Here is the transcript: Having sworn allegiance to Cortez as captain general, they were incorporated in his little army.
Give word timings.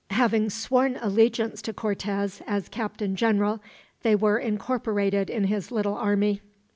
Having 0.09 0.49
sworn 0.49 0.97
allegiance 0.99 1.61
to 1.61 1.73
Cortez 1.73 2.41
as 2.47 2.69
captain 2.69 3.15
general, 3.15 3.59
they 4.01 4.15
were 4.15 4.39
incorporated 4.39 5.29
in 5.29 5.43
his 5.43 5.69
little 5.69 5.93
army. 5.93 6.41